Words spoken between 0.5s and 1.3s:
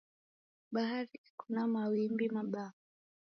Bahari